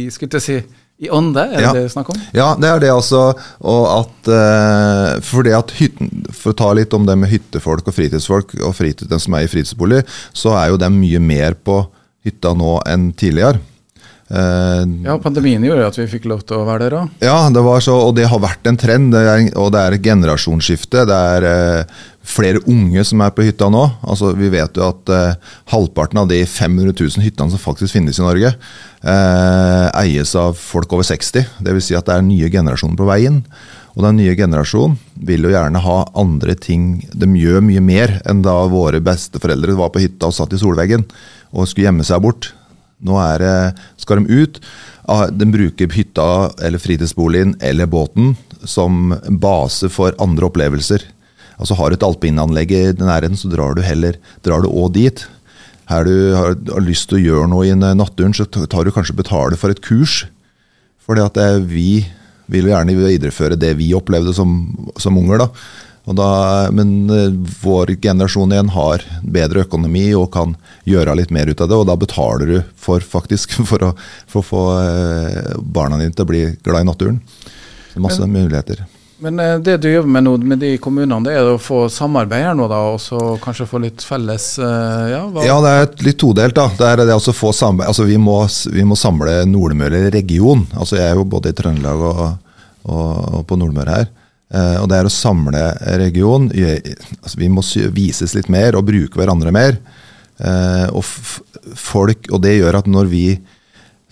[0.04, 0.58] i skulle jeg si,
[1.04, 1.72] i ånde, er det Ja.
[1.78, 2.20] det snakk om?
[2.36, 3.22] Ja, det er det altså.
[3.62, 7.88] Og at, eh, for det at hytten, for å ta litt om det med hyttefolk
[7.88, 10.04] og fritidsfolk, og fritid, den som er i fritidsbolig,
[10.34, 11.80] så er jo de mye mer på
[12.24, 13.60] hytta nå enn tidligere.
[14.30, 17.10] Eh, Ja, pandemien gjorde at vi fikk lov til å være der òg.
[17.22, 19.94] ja, det var så, og det har vært en trend, det er, og det er
[19.98, 21.04] et generasjonsskifte.
[21.10, 21.84] Det er eh,
[22.24, 23.84] flere unge som er på hytta nå.
[24.08, 25.36] Altså, vi vet jo at eh,
[25.74, 28.54] halvparten av de 500 000 hyttene som faktisk finnes i Norge,
[29.04, 31.46] eh, eies av folk over 60.
[31.60, 31.90] Dvs.
[31.92, 33.44] Si at det er nye generasjoner på veien.
[33.94, 34.96] Og den nye generasjonen
[35.28, 37.04] vil jo gjerne ha andre ting.
[37.14, 41.04] De gjør mye mer enn da våre besteforeldre var på hytta og satt i solveggen
[41.54, 42.54] og skulle gjemme seg bort.
[43.04, 44.60] Nå det, skal de ut.
[45.10, 51.04] Ah, De bruker hytta eller fritidsboligen eller båten som base for andre opplevelser.
[51.60, 55.26] Altså Har du et alpinanlegg i nærheten, så drar du heller drar du også dit.
[55.92, 59.18] Her du har, har lyst til å gjøre noe i naturen, så tar du kanskje
[59.20, 60.24] betale for et kurs.
[61.04, 62.06] Fordi at er vi
[62.52, 64.56] vil gjerne videreføre det vi opplevde som,
[65.00, 65.44] som unger.
[65.44, 65.50] da.
[66.06, 67.32] Da, men eh,
[67.64, 71.78] vår generasjon igjen har bedre økonomi og kan gjøre litt mer ut av det.
[71.80, 73.94] Og da betaler du for faktisk for å,
[74.28, 77.22] for å få eh, barna dine til å bli glad i naturen.
[77.94, 78.82] Masse masse muligheter.
[79.24, 82.50] Men eh, det du jobber med nå med de kommunene, det er å få samarbeid
[82.50, 85.22] her nå, da, og så kanskje få litt felles ja?
[85.46, 86.58] Ja, det er litt todelt.
[86.58, 86.66] da.
[86.68, 87.94] Det er det å få samarbeid.
[87.94, 88.42] Altså, vi, må,
[88.76, 90.66] vi må samle Nordmøre region.
[90.76, 92.52] Altså, jeg er jo både i Trøndelag og,
[92.92, 93.08] og,
[93.40, 94.12] og på Nordmøre her.
[94.54, 95.64] Eh, og det er å samle
[96.00, 96.50] region.
[96.54, 97.64] Altså, vi må
[97.96, 99.80] vises litt mer og bruke hverandre mer.
[100.38, 101.04] Eh, og,
[101.80, 103.28] folk, og det gjør at når vi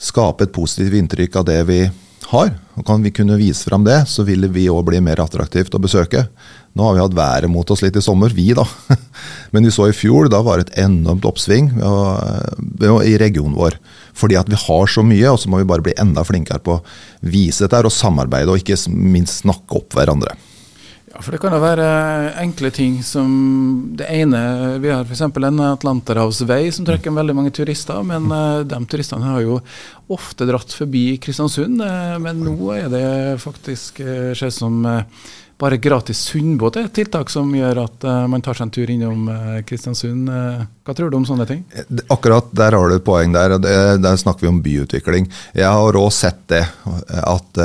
[0.01, 1.84] skaper et positivt inntrykk av det vi
[2.32, 5.73] har, Og Kan vi kunne vise fram det, så vil vi òg bli mer attraktivt
[5.75, 6.23] å besøke.
[6.73, 8.63] Nå har vi hatt været mot oss litt i sommer, vi da.
[9.51, 13.75] Men vi så i fjor, da var det et enormt oppsving i regionen vår.
[14.17, 16.78] Fordi at vi har så mye, og så må vi bare bli enda flinkere på
[16.78, 16.84] å
[17.21, 20.36] vise dette og samarbeide, og ikke minst snakke opp hverandre.
[21.13, 21.88] Ja, for Det kan jo være
[22.39, 23.32] enkle ting som
[24.00, 24.39] det ene
[24.80, 25.24] Vi har f.eks.
[25.28, 28.00] en Atlanterhavsvei som trekker veldig mange turister.
[28.08, 29.60] Men uh, de turistene har jo
[30.12, 31.84] ofte dratt forbi Kristiansund.
[31.84, 33.06] Uh, men nå er det
[33.43, 34.00] faktisk
[34.38, 34.84] ser som
[35.62, 39.28] bare gratis sundbåt er et tiltak som gjør at man tar seg en tur innom
[39.69, 40.26] Kristiansund.
[40.26, 41.60] hva tror du om sånne ting?
[42.10, 43.36] Akkurat der har du et poeng.
[43.36, 45.30] Der, der snakker vi om byutvikling.
[45.54, 46.63] Jeg har òg sett det.
[47.13, 47.62] at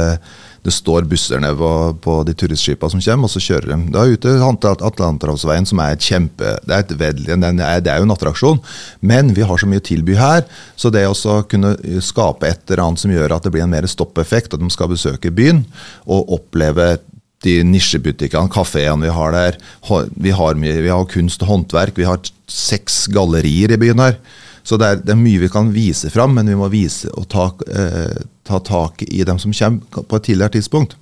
[0.67, 1.71] det står busser ned på,
[2.03, 3.79] på, de turistskipene som kommer, og så kjører de.
[3.95, 8.15] Da ute Atlanterhavsveien, som er et kjempe Det er, et veldig, det er jo en
[8.15, 8.63] attraksjon,
[9.07, 10.43] men vi har så mye å tilby her.
[10.75, 13.87] Så det å kunne skape et eller annet som gjør at det blir en mer
[13.91, 15.63] stoppeffekt, at de skal besøke byen
[16.05, 16.97] og oppleve
[17.47, 19.61] de nisjebutikkene, kafeene vi har der.
[20.19, 21.95] Vi har, mye, vi har kunst og håndverk.
[22.01, 22.19] Vi har
[22.51, 24.19] seks gallerier i byen her.
[24.67, 27.29] Så det er, det er, mye vi kan vise fram, men vi må vise og
[27.31, 30.97] ta, eh, ta, tak i dem som kommer på et tidligere tidspunkt.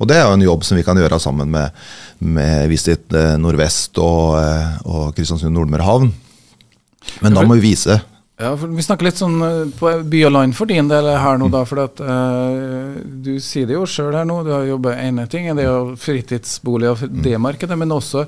[0.00, 1.76] Og Det er jo en jobb som vi kan gjøre sammen med,
[2.18, 6.08] med Visit eh, Nordvest og, eh, og Kristiansund Nordmøre havn.
[7.20, 7.98] Men da må vi vise.
[8.40, 11.50] Ja, Vi snakker litt sånn eh, på by og land for din del her nå,
[11.52, 11.60] da.
[11.68, 15.50] For at, uh, du sier det jo sjøl her nå, du har jobbet ene ting,
[15.52, 17.20] det er jo fritidsbolig og mm.
[17.26, 18.24] det markedet, men også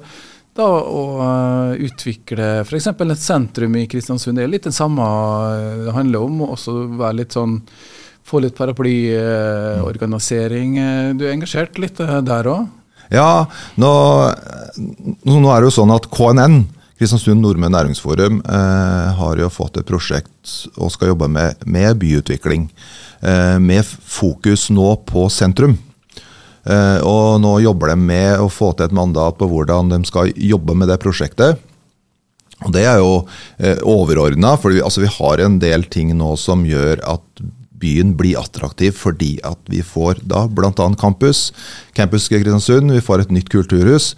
[0.57, 2.87] da å uh, utvikle f.eks.
[2.93, 4.37] et sentrum i Kristiansund.
[4.37, 5.01] Det er litt det samme
[5.87, 6.43] det handler om.
[6.53, 7.55] Også være litt sånn
[8.23, 10.79] Få litt paraplyorganisering.
[10.79, 12.71] Uh, du er engasjert litt der òg?
[13.12, 13.51] Ja,
[13.83, 13.91] nå,
[15.27, 16.62] nå, er det jo sånn at KNN,
[17.01, 18.38] Kristiansund Nordmenn Næringsforum,
[19.19, 22.71] har jo fått et prosjekt og skal jobbe med, med byutvikling.
[23.61, 25.92] med fokus nå på sentrum.
[26.62, 30.31] Eh, og nå jobber de med å få til et mandat på hvordan de skal
[30.37, 31.59] jobbe med det prosjektet.
[32.62, 33.25] Og Det er jo
[33.59, 37.44] eh, overordna, for vi, altså vi har en del ting nå som gjør at
[37.83, 40.70] byen blir attraktiv fordi at vi får da bl.a.
[40.98, 41.51] campus.
[41.96, 44.12] Campus Kristiansund, vi får et nytt kulturhus.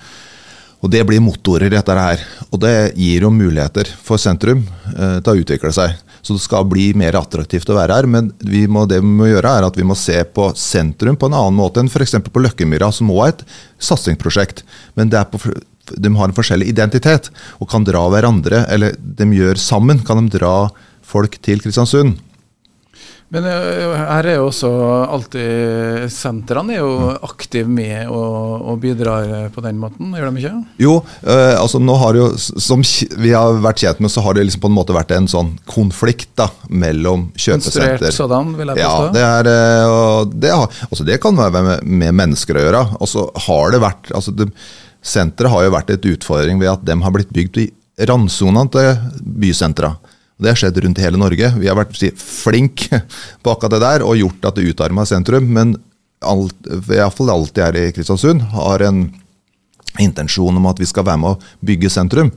[0.85, 2.20] Og Det blir motorer i dette her.
[2.52, 5.96] Og det gir jo muligheter for sentrum eh, til å utvikle seg.
[6.25, 8.09] Så det skal bli mer attraktivt å være her.
[8.09, 11.29] Men vi må, det vi må gjøre er at vi må se på sentrum på
[11.29, 12.17] en annen måte enn f.eks.
[12.25, 13.45] på Løkkemyra, som òg er et
[13.91, 14.65] satsingsprosjekt.
[14.97, 15.43] Men på,
[15.93, 17.29] de har en forskjellig identitet
[17.61, 20.55] og kan dra hverandre, eller de gjør sammen, kan de dra
[21.05, 22.17] folk til Kristiansund.
[23.35, 24.70] Men eh, her er jo også
[25.11, 30.53] alltid Sentrene er jo aktive med og, og bidrar på den måten, gjør de ikke?
[30.85, 30.94] Jo,
[31.27, 32.85] eh, altså nå har jo, som
[33.18, 35.55] vi har vært kjent med, så har det liksom på en måte vært en sånn
[35.70, 39.11] konflikt da, mellom kjøpesenter Konstruert sådan, vil jeg påstå?
[39.18, 42.83] Ja, det, er, og det, har, altså det kan være med, med, mennesker å gjøre.
[43.01, 44.51] Og så har det vært altså det,
[45.05, 47.66] Senteret har jo vært et utfordring ved at de har blitt bygd i
[48.09, 49.90] randsonene til bysentra.
[50.40, 51.53] Det har skjedd rundt hele Norge.
[51.61, 55.47] Vi har vært si, flink på akkurat det der og gjort at det utarma sentrum.
[55.55, 55.77] Men
[56.25, 56.57] alt,
[56.90, 59.07] iallfall alltid her i Kristiansund har en
[60.03, 62.33] intensjon om at vi skal være med å bygge sentrum.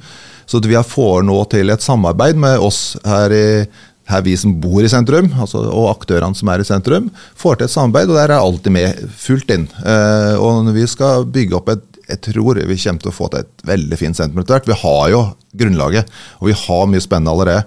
[0.47, 3.65] Så vi får nå til et samarbeid med oss her, i,
[4.07, 7.67] her vi som bor i sentrum, altså, og aktørene som er i sentrum, får til
[7.67, 9.65] et samarbeid, og der er alltid med fullt inn.
[9.81, 13.43] Eh, og vi skal bygge opp et jeg tror vi kommer til å få til
[13.43, 14.69] et veldig fint sentrum etter hvert.
[14.69, 15.21] Vi har jo
[15.59, 16.05] grunnlaget,
[16.39, 17.61] og vi har mye spennende allerede.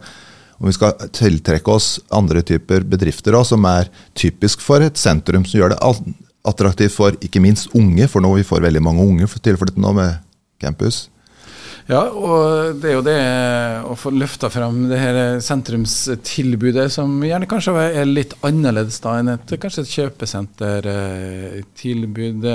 [0.61, 5.45] Og vi skal tiltrekke oss andre typer bedrifter også, som er typisk for et sentrum,
[5.49, 5.81] som gjør det
[6.49, 10.11] attraktivt for ikke minst unge, for nå vi får veldig mange unge tilflyttet nå med
[10.61, 10.97] campus.
[11.91, 13.21] Ja, og det er jo det
[13.89, 19.29] å få løfta frem det her sentrumstilbudet, som gjerne kanskje er litt annerledes da enn
[19.33, 22.47] et, kanskje et kjøpesentertilbud.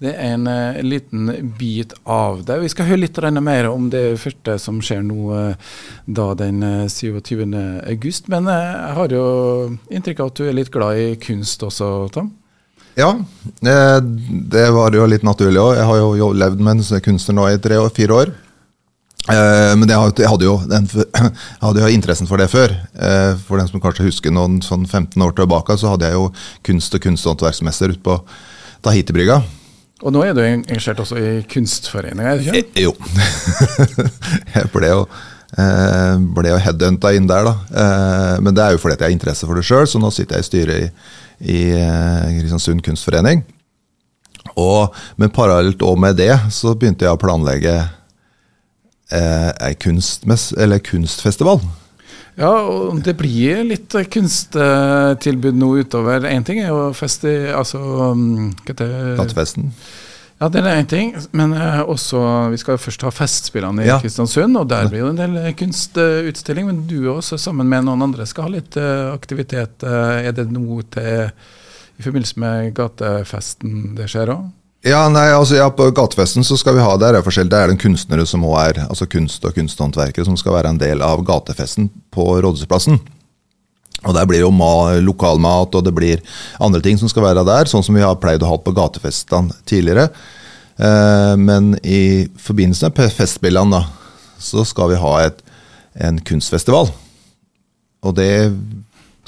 [0.00, 2.56] Det er en, en, eh, liten bit av det.
[2.62, 5.74] Vi skal høre litt mer om det første som skjer nå eh,
[6.06, 7.42] da den 27.
[7.44, 8.30] Eh, august.
[8.32, 9.24] Men jeg har jo
[9.92, 12.32] inntrykk av at du er litt glad i kunst også, Tom?
[12.96, 13.12] Ja,
[13.60, 15.76] det var jo litt naturlig òg.
[15.76, 18.32] Jeg har jo levd med en kunstner nå i tre-fire år.
[19.28, 22.74] Men jeg hadde, jo, den, jeg hadde jo interessen for det før.
[23.46, 26.26] For den som kanskje husker noen sånn 15 år tilbake, så hadde jeg jo
[26.66, 28.18] kunst- og kunsthåndverksmester ute på
[28.84, 29.42] Tahiti-brygga.
[30.00, 32.56] Og nå er du engasjert også i Kunstforeninga, er du ikke?
[32.56, 32.92] Jeg, jo.
[34.54, 35.02] jeg ble jo,
[35.60, 37.54] eh, jo headhunta inn der, da.
[37.82, 40.38] Eh, men det er jo fordi jeg har interesse for det sjøl, så nå sitter
[40.38, 40.88] jeg i styret i,
[41.52, 41.60] i
[42.38, 43.44] Kristiansund kunstforening.
[44.56, 47.76] Og, men parallelt òg med det så begynte jeg å planlegge
[49.12, 51.60] eh, kunstfestival.
[52.38, 56.24] Ja, og det blir litt kunsttilbud nå utover.
[56.30, 57.80] Én ting er jo fest i Altså
[58.14, 59.16] mm, hva heter det?
[59.18, 59.72] Gatefesten.
[60.40, 62.20] Ja, det er én ting, men eh, også
[62.54, 63.98] Vi skal jo først ha Festspillene i Ja.
[64.00, 66.70] Kristiansund, og der blir jo en del eh, kunstutstilling.
[66.70, 69.84] Men du også, sammen med noen andre, skal ha litt eh, aktivitet.
[69.84, 71.28] Er det noe til
[72.00, 74.48] i forbindelse med gatefesten det skjer òg?
[74.80, 77.10] Ja, nei, altså ja, På gatefesten så skal vi ha det.
[77.12, 77.50] er forskjellig.
[77.52, 80.80] Det er den kunstnere som også er altså kunst- og kunsthåndverkere som skal være en
[80.80, 83.00] del av gatefesten på Rådhusplassen.
[84.08, 84.50] Og Der blir jo
[85.04, 86.22] lokalmat og det blir
[86.58, 89.52] andre ting som skal være der, sånn som vi har pleid å ha på gatefestene
[89.66, 90.08] tidligere.
[90.78, 93.84] Eh, men i forbindelse med festspillene da,
[94.38, 95.42] så skal vi ha et,
[96.00, 96.88] en kunstfestival.
[98.02, 98.56] Og det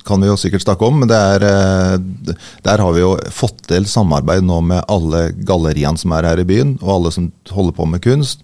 [0.07, 2.35] kan vi jo sikkert snakke om, men det er, eh,
[2.65, 6.49] der har vi jo fått til samarbeid nå med alle galleriene som er her i
[6.49, 8.43] byen, og alle som holder på med kunst.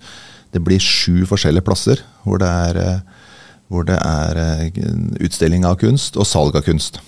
[0.53, 3.01] Det blir sju forskjellige plasser hvor det er, eh,
[3.69, 4.83] hvor det er eh,
[5.21, 7.01] utstilling av kunst og salg av kunst.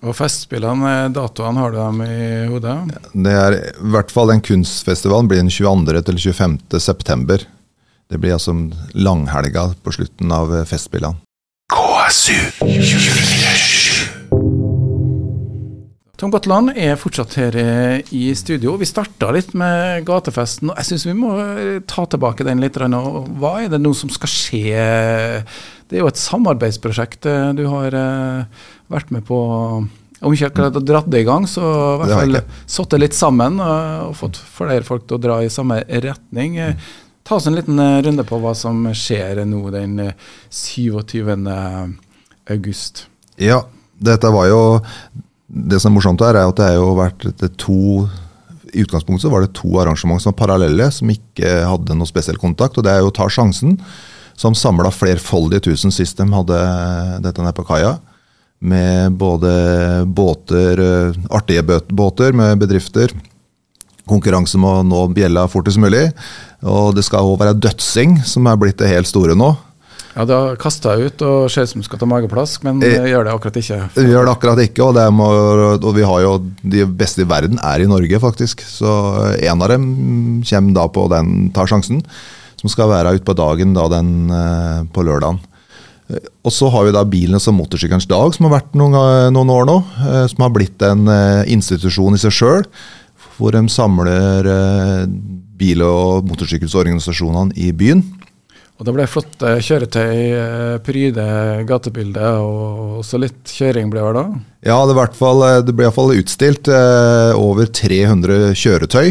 [0.00, 2.76] Og Festspillene, datoene har du dem i hodet?
[3.12, 6.00] Det er i hvert fall Den kunstfestivalen blir den 22.
[6.06, 6.80] til 25.
[6.80, 7.44] september.
[8.08, 8.54] Det blir altså
[8.94, 11.20] langhelga på slutten av Festspillene.
[11.70, 13.49] KSU festspillene.
[16.20, 18.74] Tom Gatland er fortsatt her eh, i studio.
[18.76, 20.68] Vi starta litt med gatefesten.
[20.68, 22.76] og Jeg syns vi må eh, ta tilbake den litt.
[22.76, 24.82] Hva er det nå som skal skje?
[25.88, 27.96] Det er jo et samarbeidsprosjekt eh, du har
[28.92, 29.38] vært med på.
[30.20, 33.16] Om ikke akkurat har dratt det i gang, så i hvert fall satt det litt
[33.16, 36.60] sammen og fått flere folk til å dra i samme retning.
[37.24, 41.24] Ta oss en liten runde på hva som skjer nå den eh, 27.
[42.52, 43.06] august.
[43.40, 43.62] Ja,
[43.96, 44.62] dette var jo
[45.50, 47.26] Det som er morsomt her, er at det har vært
[47.58, 48.06] to
[48.70, 52.78] I utgangspunktet var det to arrangement som var parallelle, som ikke hadde noe spesiell kontakt.
[52.78, 53.80] og Det er jo Ta sjansen,
[54.38, 56.60] som samla flerfoldige tusen sist de hadde
[57.24, 57.96] dette nede på kaia.
[58.60, 63.10] Med både båter, eh, artige båter med bedrifter.
[64.06, 66.12] Konkurranse med å nå bjella fortest mulig.
[66.62, 69.56] Og det skal òg være dødsing, som er blitt det helt store nå.
[70.10, 72.98] Ja, da kaster jeg ut og ser ut som du skal ta mageplask, men jeg,
[73.12, 73.76] gjør det akkurat ikke.
[73.94, 75.28] Vi gjør det akkurat ikke, og, det må,
[75.78, 76.32] og vi har jo
[76.74, 78.64] de beste i verden er i Norge, faktisk.
[78.66, 78.90] Så
[79.38, 79.84] en av dem
[80.50, 82.02] kommer da på den tar sjansen,
[82.58, 85.38] som skal være ute på dagen da den eh, på lørdagen.
[86.10, 89.52] Eh, Og så har vi da Bilenes og motorsykkelens dag, som har vært noen, noen
[89.54, 89.78] år nå.
[90.10, 92.66] eh, Som har blitt en eh, institusjon i seg sjøl,
[93.38, 95.06] hvor de samler eh,
[95.60, 98.02] bil- og motorsykkelsorganisasjonene i byen.
[98.80, 101.24] Og det ble flotte kjøretøy, eh, pryde
[101.68, 104.22] gatebildet, og også litt kjøring ble det da?
[104.70, 109.10] Ja, det, hvert fall, eh, det ble i hvert fall utstilt eh, over 300 kjøretøy.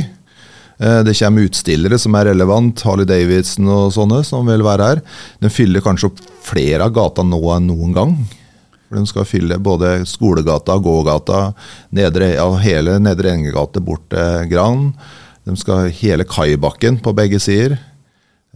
[0.79, 5.01] Eh, det kommer utstillere som er relevant, Harley Davidson og sånne, som vil være her.
[5.43, 8.15] Den fyller kanskje opp flere av gata nå enn noen gang.
[8.87, 11.43] For De skal fylle både skolegata, gågata,
[11.93, 14.89] nedre, ja, hele Nedre Engegate bort til Gran.
[15.45, 17.77] De skal hele Kaibakken på begge sider.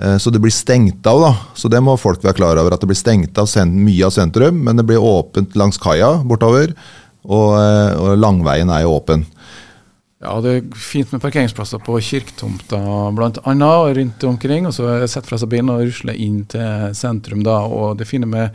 [0.01, 1.33] Eh, Så det blir stengt av, da.
[1.55, 2.73] Så det må folk være klar over.
[2.73, 6.73] At det blir stengt av mye av sentrum, men det blir åpent langs kaia bortover.
[7.23, 9.25] Og, eh, og langveien er jo åpen.
[10.23, 12.77] Ja, det er fint med parkeringsplasser på kirketomta
[13.11, 14.65] annet, og rundt omkring.
[14.65, 17.59] Og så setter fra seg bilen og rusler inn til sentrum da.
[17.67, 18.51] Og det fine med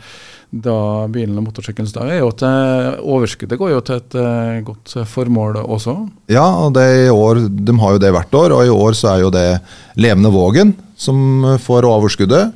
[0.49, 4.97] da bilen og motorsykkelen dag er jo at eh, overskuddet går jo til et godt
[5.05, 6.09] formål også.
[6.27, 9.13] Ja, og det i år, de har jo det hvert år, og i år så
[9.13, 9.61] er jo det
[9.95, 12.51] Levende Vågen som får overskuddet.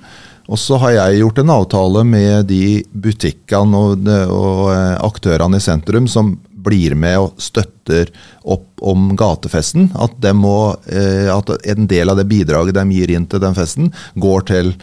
[0.51, 5.63] Og så har jeg gjort en avtale med de butikkene og, og eh, aktørene i
[5.63, 8.11] sentrum som blir med og støtter
[8.43, 9.89] opp om gatefesten.
[9.95, 13.55] At, de må, eh, at en del av det bidraget de gir inn til den
[13.57, 14.73] festen, går til,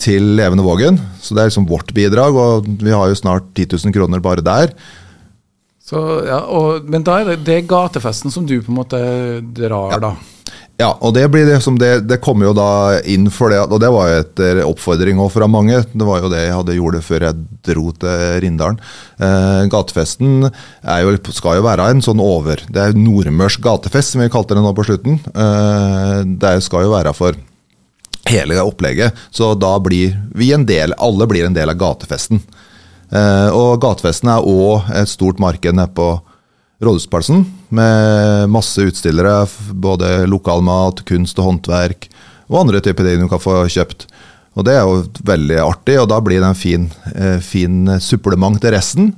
[0.00, 1.00] til Levende Vågen.
[1.20, 4.44] Så det er liksom vårt bidrag, og vi har jo snart 10 000 kroner bare
[4.44, 4.74] der.
[5.90, 9.00] Så, ja, og, men da er det, det er gatefesten som du på en måte
[9.56, 10.12] drar, da.
[10.80, 11.58] Ja, og det blir det
[12.08, 15.34] det, kommer jo da inn for det, og det var jo et eh, oppfordring også
[15.34, 15.82] fra mange.
[15.92, 18.80] Det var jo det jeg hadde gjort før jeg dro til Rindalen.
[19.20, 24.30] Eh, gatefesten jo, skal jo være en sånn over Det er nordmørsk gatefest, som vi
[24.32, 25.20] kalte det nå på slutten.
[25.34, 27.36] Eh, det skal jo være for
[28.30, 32.40] hele opplegget, så da blir vi en del, alle blir en del av gatefesten.
[33.10, 36.14] Eh, og gatefesten er òg et stort marked nede på
[36.80, 39.44] Rådhusplassen med masse utstillere,
[39.76, 42.08] både lokalmat, kunst og håndverk
[42.50, 44.08] og andre typer ting du kan få kjøpt.
[44.58, 48.58] Og Det er jo veldig artig, og da blir det en fin, eh, fin supplement
[48.60, 49.14] til resten.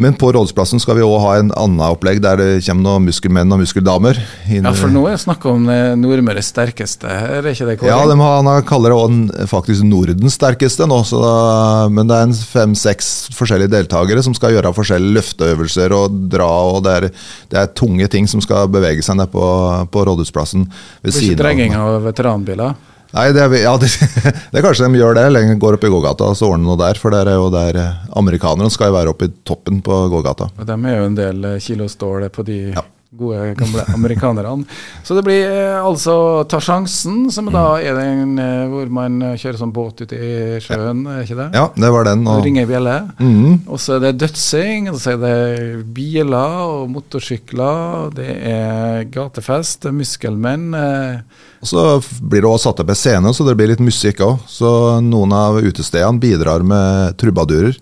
[0.00, 3.52] Men på Rådhusplassen skal vi òg ha en annen opplegg der det kommer noen muskelmenn
[3.54, 4.16] og muskeldamer.
[4.48, 7.76] inn- Ja, for nå er det snakk om eh, Nordmøres sterkeste, er det ikke det?
[7.78, 7.90] Kåre?
[7.92, 12.22] Ja, de har, han kaller det også faktisk Nordens sterkeste nå, da, men det er
[12.30, 17.08] en fem-seks forskjellige deltakere som skal gjøre forskjellige løfteøvelser og dra, og det er,
[17.52, 19.44] det er tunge ting som skal bevege seg ned på,
[19.92, 20.64] på Rådhusplassen.
[21.02, 22.74] ved Det blir ikke drenging av veteranbiler?
[23.12, 23.90] Nei, det er, ja, det,
[24.52, 25.26] det er kanskje de gjør det.
[25.34, 26.96] Lenger går opp i gågata og så ordner noe der.
[27.00, 30.48] For det er jo der eh, amerikanerne skal jo være oppe i toppen på gågata.
[30.58, 32.84] Og de er jo en del eh, kilo stål på de Ja.
[33.12, 34.64] gode, gamle amerikanerne.
[35.04, 36.14] Så det blir eh, altså
[36.48, 37.84] Ta sjansen, som da Mm.
[37.84, 38.32] er den
[38.72, 41.50] hvor man kjører sånn båt ut i sjøen, er ikke det?
[41.52, 42.24] Ja, det var den.
[42.26, 42.96] Og Og, ringer bjelle.
[43.20, 43.60] Mhm.
[43.68, 49.04] Og så er det dødsing, og så er det biler og motorsykler, og det er
[49.12, 50.70] gatefest, muskelmenn.
[50.74, 51.20] eh,
[51.62, 51.82] og så
[52.18, 54.40] blir det også satt opp en scene, så det blir litt musikk òg.
[54.50, 54.68] Så
[55.06, 57.78] noen av utestedene bidrar med trubadurer.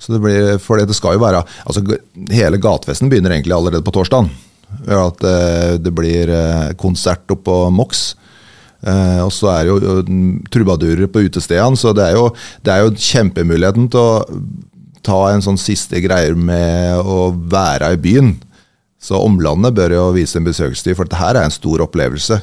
[0.00, 1.82] Så det blir, for det skal jo være altså
[2.32, 4.30] Hele gatefesten begynner egentlig allerede på torsdag.
[4.96, 8.14] At eh, det blir eh, konsert oppe på Mox.
[8.82, 9.94] Eh, og så er det jo
[10.50, 12.30] trubadurer på utestedene, så det er jo,
[12.66, 14.38] det er jo kjempemuligheten til å
[15.06, 18.38] ta en sånn siste greier med å være i byen.
[19.00, 22.40] Så omlandet bør jo vise en besøkstid, for dette er en stor opplevelse.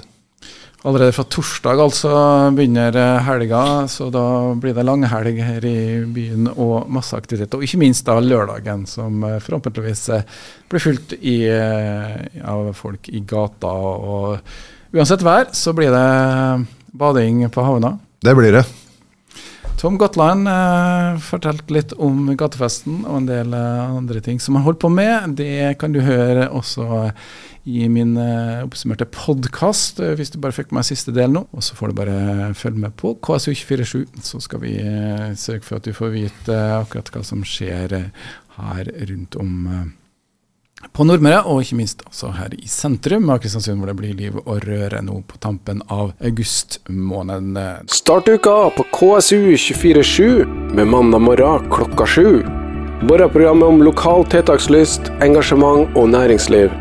[0.85, 2.11] Allerede fra torsdag altså
[2.53, 4.23] begynner eh, helga, så da
[4.61, 5.77] blir det langhelg her i
[6.13, 7.55] byen og masse aktivitet.
[7.57, 13.23] Og ikke minst da lørdagen, som eh, forhåpentligvis eh, blir fulgt i, av folk i
[13.25, 13.73] gata.
[13.73, 16.07] Og uansett vær så blir det
[16.93, 17.95] bading på havna.
[18.21, 18.67] Det blir det.
[19.77, 24.65] Tom Gotland eh, fortalte litt om gatefesten og en del eh, andre ting som han
[24.65, 25.35] holdt på med.
[25.37, 27.11] Det kan du høre også
[27.67, 31.45] i min eh, oppsummerte podkast, eh, hvis du bare fikk med siste del nå.
[31.53, 35.77] Og så får du bare følge med på KSU247, så skal vi eh, sørge for
[35.77, 37.99] at du får vite akkurat hva som skjer
[38.57, 39.53] her rundt om
[40.93, 44.37] på Nordmøre, og ikke minst også her i sentrum av Kristiansund, hvor det blir liv
[44.43, 47.57] og røre nå på tampen av augustmåneden.
[47.91, 52.43] Start uka på KSU247 med mandag morgen klokka sju.
[53.07, 56.73] Morgenprogrammet om lokal tiltakslyst, engasjement og næringsliv.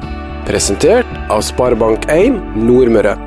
[0.49, 3.26] Presentert av Sparebank1 Nordmøre.